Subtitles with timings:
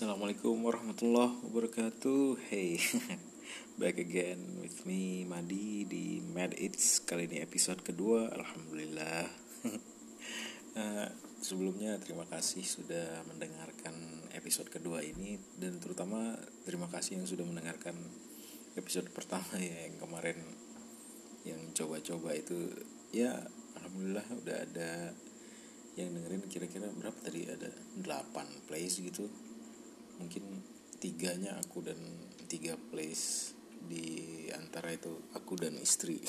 [0.00, 2.48] Assalamualaikum warahmatullahi wabarakatuh.
[2.48, 2.80] Hey
[3.84, 7.04] Back again with me Madi di Mad Eats.
[7.04, 9.28] Kali ini episode kedua Alhamdulillah.
[10.72, 11.04] Uh,
[11.44, 13.92] Sebelumnya terima kasih sudah mendengarkan
[14.32, 15.36] episode kedua ini.
[15.60, 16.32] Dan terutama
[16.64, 17.92] terima kasih yang sudah mendengarkan
[18.80, 20.38] episode pertama ya Yang kemarin
[21.44, 22.72] yang coba-coba itu.
[23.12, 23.36] Ya
[23.76, 25.12] Alhamdulillah udah ada
[26.00, 26.48] yang dengerin.
[26.48, 27.52] Kira-kira berapa tadi?
[27.52, 27.68] Ada
[28.00, 29.49] 8 plays gitu
[30.20, 30.44] mungkin
[31.00, 31.96] tiganya aku dan
[32.44, 36.20] tiga place di antara itu aku dan istri.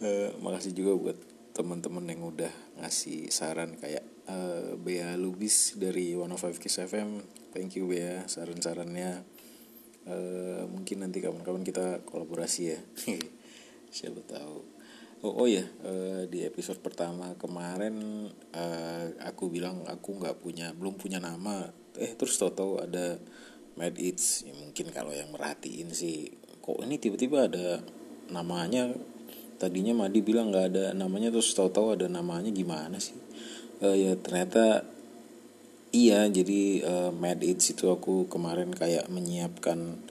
[0.00, 1.18] Uh, makasih juga buat
[1.52, 7.20] teman-teman yang udah ngasih saran kayak uh, Bea Lubis dari 105 Kiss FM
[7.52, 9.28] thank you Bea saran-sarannya.
[10.02, 12.80] Uh, mungkin nanti kawan-kawan kita kolaborasi ya.
[13.94, 14.81] Siapa tahu
[15.22, 20.98] oh oh ya uh, di episode pertama kemarin uh, aku bilang aku nggak punya belum
[20.98, 21.70] punya nama.
[21.94, 23.22] Eh terus tahu-tahu ada
[23.78, 24.42] Mad Eats.
[24.42, 27.80] Ya, mungkin kalau yang merhatiin sih kok ini tiba-tiba ada
[28.34, 28.90] namanya?
[29.62, 33.14] Tadinya Madi bilang nggak ada namanya terus tahu-tahu ada namanya gimana sih?
[33.78, 34.82] Uh, ya ternyata
[35.94, 40.02] iya jadi uh, Mad Eats itu aku kemarin kayak menyiapkan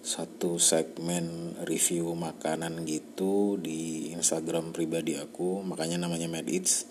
[0.00, 6.88] satu segmen review makanan gitu di Instagram pribadi aku makanya namanya Mad Eats.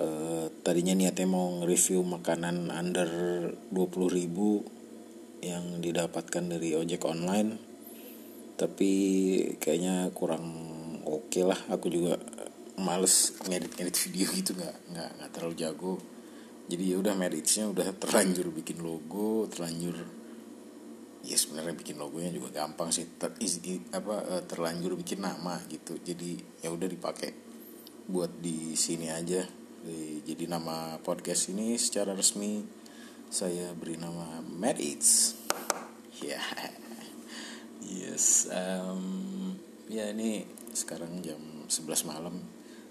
[0.00, 3.08] Uh, tadinya niatnya mau nge-review makanan under
[3.72, 4.64] 20 ribu
[5.40, 7.56] yang didapatkan dari ojek online
[8.60, 8.92] tapi
[9.56, 10.44] kayaknya kurang
[11.08, 11.56] oke okay lah.
[11.72, 12.20] Aku juga
[12.76, 15.94] males ngedit ngedit video gitu nggak nggak nggak terlalu jago.
[16.68, 20.19] Jadi ya udah meditsnya udah terlanjur bikin logo terlanjur
[21.24, 23.36] ya sebenarnya bikin logonya juga gampang sih ter,
[23.92, 27.30] apa eh, terlanjur bikin nama gitu jadi ya udah dipakai
[28.10, 29.46] buat di sini aja
[30.26, 32.60] jadi nama podcast ini secara resmi
[33.30, 35.38] saya beri nama Mad Eats.
[36.18, 36.46] Ya, yeah.
[38.10, 38.50] yes.
[38.50, 39.54] Um,
[39.86, 40.44] ya ini
[40.74, 41.38] sekarang jam
[41.70, 42.42] 11 malam.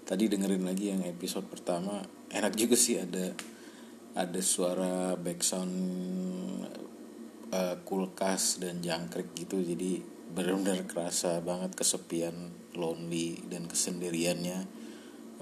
[0.08, 2.00] Tadi dengerin lagi yang episode pertama.
[2.32, 3.36] Enak juga sih ada
[4.16, 5.76] ada suara background
[7.50, 9.60] uh, kulkas dan jangkrik gitu.
[9.60, 10.00] Jadi
[10.30, 14.80] benar-benar kerasa banget kesepian, lonely dan kesendiriannya.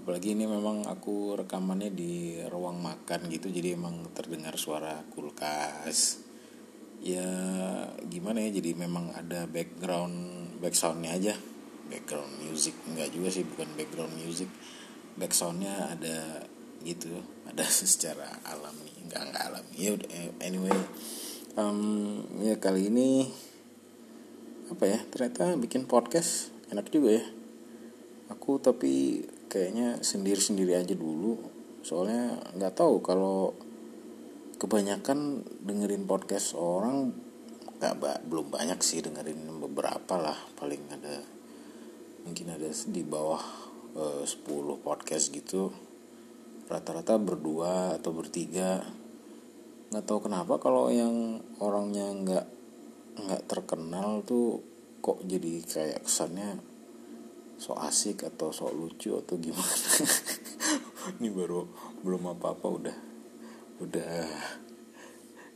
[0.01, 6.25] Apalagi ini memang aku rekamannya di ruang makan gitu jadi emang terdengar suara kulkas.
[6.99, 7.29] Ya
[8.09, 10.17] gimana ya jadi memang ada background
[10.63, 11.35] backsoundnya aja.
[11.89, 14.49] Background music enggak juga sih bukan background music.
[15.19, 16.47] Backsoundnya ada
[16.87, 18.95] gitu ada secara alami.
[19.03, 19.75] Enggak enggak alami.
[19.77, 20.09] Ya udah
[20.41, 20.79] anyway
[21.59, 23.27] um, ya kali ini
[24.71, 27.25] apa ya ternyata bikin podcast enak juga ya.
[28.31, 31.41] Aku tapi kayaknya sendiri-sendiri aja dulu.
[31.83, 33.57] Soalnya nggak tahu kalau
[34.61, 37.11] kebanyakan dengerin podcast orang
[37.79, 40.39] nggak belum banyak sih dengerin beberapa lah.
[40.55, 41.25] Paling ada
[42.29, 43.41] mungkin ada di bawah
[43.97, 45.73] e, 10 podcast gitu.
[46.69, 48.85] Rata-rata berdua atau bertiga
[49.89, 52.47] nggak tahu kenapa kalau yang orangnya nggak
[53.19, 54.61] nggak terkenal tuh
[55.01, 56.61] kok jadi kayak kesannya
[57.59, 59.67] so asik atau so lucu atau gimana?
[61.19, 61.67] Ini baru
[62.07, 62.97] belum apa apa udah
[63.83, 64.15] udah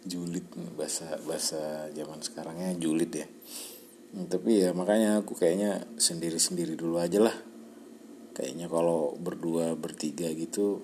[0.03, 3.27] julid bahasa bahasa zaman sekarangnya julid ya.
[4.13, 7.37] Hmm, tapi ya makanya aku kayaknya sendiri sendiri dulu aja lah.
[8.35, 10.83] Kayaknya kalau berdua bertiga gitu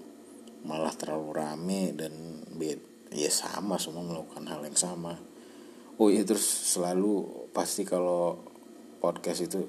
[0.62, 2.12] malah terlalu rame dan
[2.54, 5.16] bed ya sama semua melakukan hal yang sama.
[5.98, 8.38] Oh iya terus selalu pasti kalau
[9.02, 9.66] podcast itu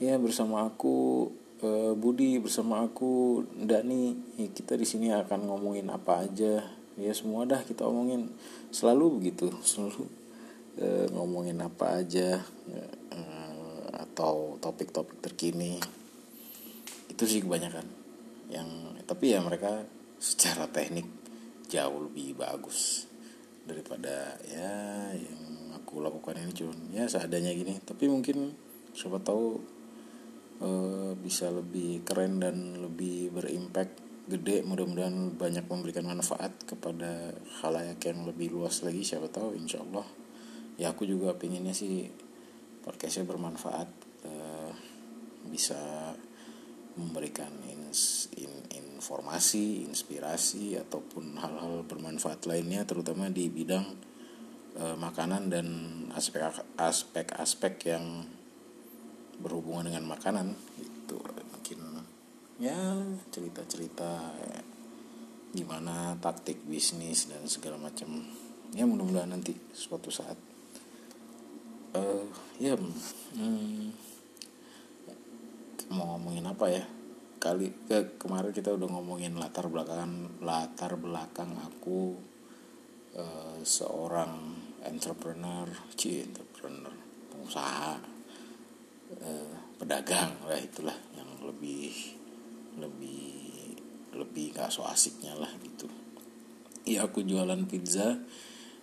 [0.00, 1.28] ya bersama aku
[1.60, 6.64] uh, Budi bersama aku Dani ya, kita di sini akan ngomongin apa aja.
[6.98, 8.32] Ya semua dah kita omongin.
[8.74, 10.08] Selalu begitu selalu
[10.82, 12.42] uh, ngomongin apa aja
[13.12, 15.78] uh, atau topik-topik terkini.
[17.12, 17.86] Itu sih kebanyakan
[18.48, 18.68] yang
[19.04, 19.84] tapi ya mereka
[20.16, 21.06] secara teknik
[21.68, 23.04] jauh lebih bagus
[23.68, 26.52] daripada ya yang aku lakukan ini.
[26.56, 27.76] Cuma ya seadanya gini.
[27.84, 28.56] Tapi mungkin
[28.96, 29.60] siapa tahu
[30.64, 34.64] uh, bisa lebih keren dan lebih berimpact gede.
[34.64, 39.04] Mudah-mudahan banyak memberikan manfaat kepada halayak yang lebih luas lagi.
[39.04, 40.08] Siapa tahu insya Allah.
[40.80, 42.08] Ya aku juga pinginnya sih
[42.80, 43.88] podcastnya bermanfaat
[44.24, 44.72] uh,
[45.48, 45.76] bisa
[46.98, 48.50] memberikan ins, in,
[48.98, 53.86] informasi inspirasi ataupun hal-hal bermanfaat lainnya terutama di bidang
[54.74, 55.66] uh, makanan dan
[56.74, 58.26] aspek-aspek yang
[59.38, 61.18] berhubungan dengan makanan itu
[61.54, 62.02] mungkin
[62.58, 62.74] ya
[63.30, 64.34] cerita-cerita
[65.54, 68.26] gimana taktik bisnis dan segala macam.
[68.74, 70.36] Ya mudah-mudahan nanti suatu saat
[71.96, 72.26] uh,
[72.60, 73.94] ya hmm,
[75.88, 76.84] mau ngomongin apa ya
[77.38, 82.18] kali ke kemarin kita udah ngomongin latar belakang latar belakang aku
[83.14, 86.92] uh, seorang entrepreneur ci entrepreneur
[87.30, 87.98] pengusaha
[89.22, 91.94] uh, pedagang lah itulah yang lebih
[92.78, 93.38] lebih
[94.18, 95.86] lebih gak so asiknya lah gitu.
[96.88, 98.18] Ya aku jualan pizza.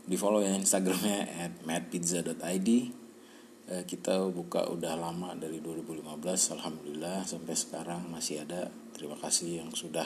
[0.06, 2.70] Di follow ya instagramnya at madpizza.id
[3.72, 7.26] eh, kita buka udah lama dari 2015 alhamdulillah.
[7.26, 8.70] Sampai sekarang masih ada.
[8.94, 10.06] Terima kasih yang sudah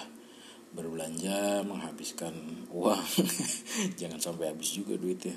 [0.72, 2.34] berbelanja menghabiskan
[2.70, 3.06] uang.
[4.00, 5.34] Jangan sampai habis juga duitnya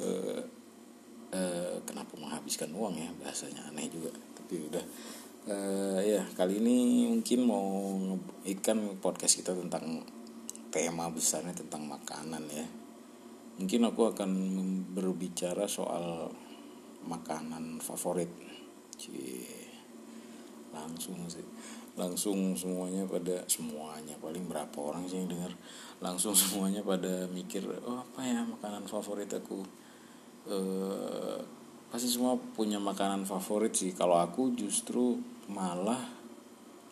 [0.00, 0.42] eh,
[1.34, 3.10] eh, kenapa menghabiskan uang ya?
[3.18, 4.10] Bahasanya aneh juga.
[4.12, 4.84] Tapi udah.
[5.44, 7.68] Uh, ya kali ini mungkin mau
[8.48, 10.00] ikan podcast kita tentang
[10.72, 12.64] tema besarnya tentang makanan ya.
[13.60, 14.30] Mungkin aku akan
[14.96, 16.32] berbicara soal
[17.04, 18.28] makanan favorit.
[18.96, 19.64] Cie.
[20.74, 21.46] langsung sih.
[21.94, 25.54] Langsung semuanya pada semuanya paling berapa orang sih yang dengar
[26.02, 29.62] langsung semuanya pada mikir oh apa ya makanan favorit aku?
[30.50, 31.38] Eh,
[31.94, 33.94] pasti semua punya makanan favorit sih.
[33.94, 35.14] Kalau aku justru
[35.46, 36.02] malah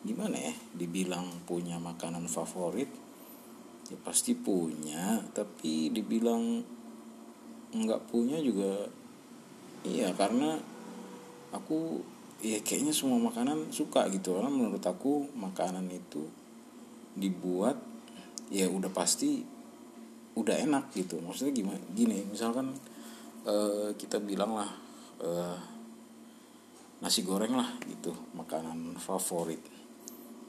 [0.02, 2.88] gimana ya dibilang punya makanan favorit
[3.90, 5.18] ya pasti punya.
[5.34, 6.62] Tapi dibilang
[7.72, 8.86] nggak punya juga
[9.82, 10.58] iya karena
[11.52, 12.02] aku
[12.43, 14.34] ya kayaknya semua makanan suka gitu.
[14.34, 16.26] Karena menurut aku makanan itu
[17.14, 17.79] dibuat
[18.49, 19.43] ya udah pasti
[20.34, 21.20] udah enak gitu.
[21.23, 22.75] Maksudnya gimana gini misalkan
[23.46, 24.70] uh, kita bilang lah
[25.23, 25.58] uh,
[27.02, 29.62] nasi goreng lah gitu makanan favorit.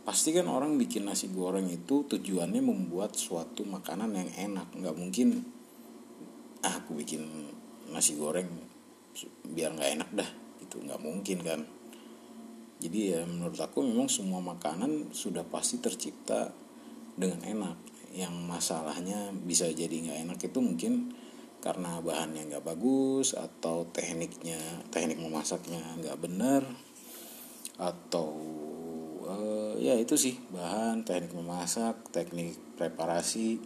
[0.03, 4.67] Pasti kan orang bikin nasi goreng itu tujuannya membuat suatu makanan yang enak.
[4.75, 5.27] Nggak mungkin
[6.63, 7.23] ah aku bikin
[7.91, 8.72] nasi goreng
[9.47, 10.29] biar nggak enak dah
[10.61, 11.61] itu nggak mungkin kan.
[12.83, 16.51] Jadi ya menurut aku memang semua makanan sudah pasti tercipta
[17.15, 17.77] dengan enak.
[18.13, 20.93] Yang masalahnya bisa jadi nggak enak itu mungkin
[21.63, 24.59] karena bahannya nggak bagus atau tekniknya
[24.91, 26.67] teknik memasaknya nggak benar
[27.79, 28.35] atau
[29.23, 33.63] uh, ya itu sih bahan teknik memasak teknik preparasi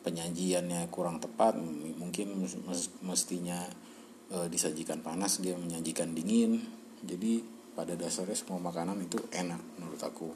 [0.00, 1.60] penyajiannya kurang tepat
[2.00, 2.48] mungkin
[3.04, 3.68] mestinya
[4.32, 6.62] uh, disajikan panas dia menyajikan dingin.
[7.04, 7.44] Jadi
[7.76, 10.32] pada dasarnya semua makanan itu enak menurut aku.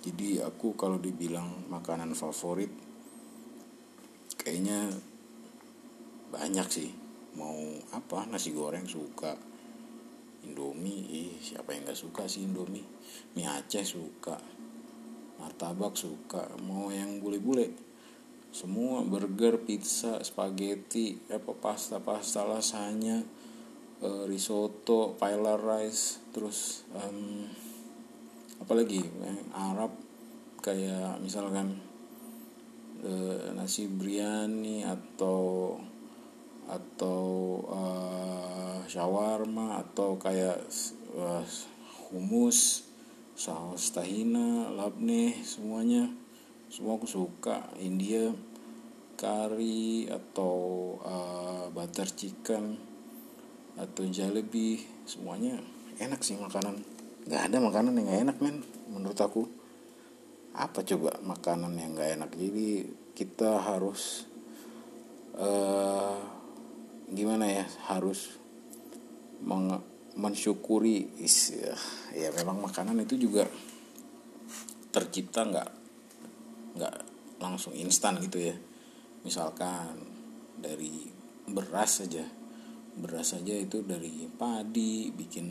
[0.00, 2.70] Jadi aku kalau dibilang makanan favorit
[4.40, 4.88] kayaknya
[6.32, 6.90] banyak sih.
[7.36, 7.58] Mau
[7.92, 8.24] apa?
[8.30, 9.36] Nasi goreng suka.
[10.40, 12.86] Indomie ih siapa yang nggak suka sih Indomie?
[13.36, 14.40] Mie Aceh suka.
[15.36, 16.48] Martabak suka.
[16.64, 17.89] Mau yang bule-bule
[18.50, 23.22] semua burger pizza spaghetti apa pasta pasta lasagna
[24.02, 27.46] uh, risotto pilar rice terus um,
[28.58, 29.94] apalagi eh, Arab
[30.60, 31.78] kayak misalkan
[33.06, 35.78] uh, nasi biryani atau
[36.70, 37.22] atau
[37.70, 40.58] uh, shawarma atau kayak
[41.14, 41.42] uh,
[42.10, 42.90] humus
[43.38, 46.10] saus tahina labne semuanya
[46.70, 47.66] semua aku suka.
[47.82, 48.30] India
[49.18, 50.54] kari atau
[51.02, 52.78] uh, butter chicken
[53.74, 55.58] atau jalebi semuanya
[55.98, 56.78] enak sih makanan.
[57.26, 59.50] Nggak ada makanan yang nggak enak men menurut aku.
[60.54, 62.30] Apa coba makanan yang nggak enak?
[62.38, 62.86] Jadi
[63.18, 64.30] kita harus
[65.34, 66.22] uh,
[67.10, 68.38] gimana ya harus
[69.42, 69.82] meng
[70.14, 71.74] mensyukuri is ya,
[72.14, 73.46] ya memang makanan itu juga
[74.90, 75.79] tercipta nggak
[76.76, 76.96] nggak
[77.40, 78.56] langsung instan gitu ya.
[79.24, 79.96] Misalkan
[80.60, 81.08] dari
[81.50, 82.24] beras saja
[83.00, 85.46] beras saja itu dari padi bikin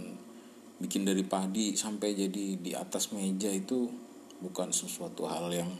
[0.79, 3.88] bikin dari padi sampai jadi di atas meja itu
[4.39, 5.71] bukan sesuatu hal yang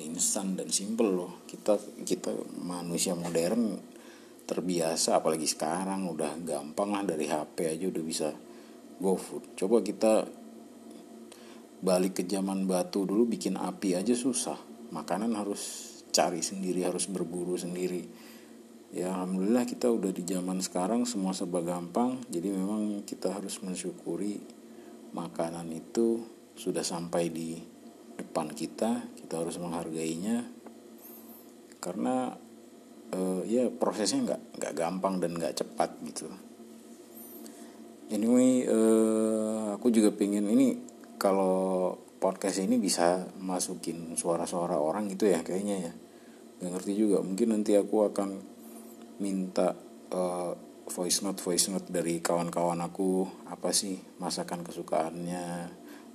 [0.00, 1.32] instan dan simple loh.
[1.48, 3.76] Kita kita manusia modern
[4.46, 8.28] terbiasa apalagi sekarang udah gampang lah dari HP aja udah bisa
[9.00, 9.56] go food.
[9.56, 10.24] Coba kita
[11.86, 14.58] balik ke zaman batu dulu bikin api aja susah.
[14.90, 18.02] Makanan harus cari sendiri harus berburu sendiri.
[18.90, 22.18] Ya alhamdulillah kita udah di zaman sekarang semua serba gampang.
[22.26, 24.42] Jadi memang kita harus mensyukuri
[25.14, 26.26] makanan itu
[26.58, 27.54] sudah sampai di
[28.18, 29.06] depan kita.
[29.14, 30.42] Kita harus menghargainya.
[31.78, 32.34] Karena
[33.14, 36.26] uh, ya prosesnya nggak nggak gampang dan nggak cepat gitu.
[38.10, 40.85] Anyway uh, aku juga pengen ini
[41.26, 41.90] kalau
[42.22, 45.92] podcast ini bisa masukin suara-suara orang gitu ya kayaknya ya.
[46.62, 47.18] Gak ngerti juga.
[47.18, 48.38] Mungkin nanti aku akan
[49.18, 49.74] minta
[50.14, 50.54] uh,
[50.86, 53.26] voice note voice note dari kawan-kawan aku.
[53.50, 55.46] Apa sih masakan kesukaannya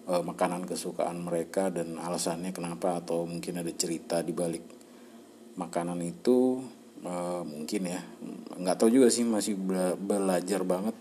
[0.08, 3.04] uh, makanan kesukaan mereka dan alasannya kenapa.
[3.04, 4.64] Atau mungkin ada cerita di balik
[5.60, 6.64] makanan itu.
[7.04, 8.00] Uh, mungkin ya.
[8.56, 10.96] Nggak tahu juga sih masih bela belajar banget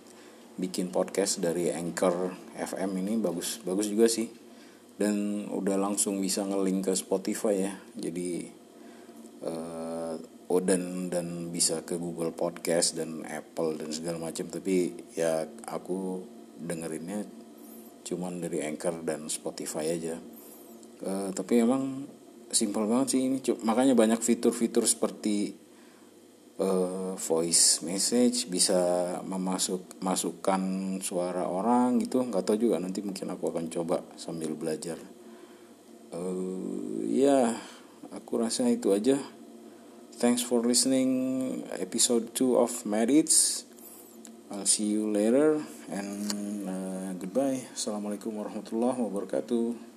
[0.58, 4.28] bikin podcast dari Anchor FM ini bagus bagus juga sih.
[5.00, 7.72] Dan udah langsung bisa ngelink ke Spotify ya.
[7.96, 8.44] Jadi
[9.44, 10.14] uh,
[10.50, 16.26] oh dan dan bisa ke Google Podcast dan Apple dan segala macam tapi ya aku
[16.60, 17.24] dengerinnya
[18.04, 20.20] cuman dari Anchor dan Spotify aja.
[21.00, 22.04] Uh, tapi emang
[22.50, 25.54] simpel banget sih ini makanya banyak fitur-fitur seperti
[26.60, 28.78] uh, voice message bisa
[29.24, 30.60] memasuk masukkan
[31.00, 35.00] suara orang gitu nggak tahu juga nanti mungkin aku akan coba sambil belajar
[36.12, 37.56] uh, ya
[38.12, 39.18] aku rasa itu aja
[40.20, 43.64] Thanks for listening episode 2 of Marriage.
[44.52, 47.64] I'll see you later and uh, goodbye.
[47.72, 49.89] Assalamualaikum warahmatullahi wabarakatuh.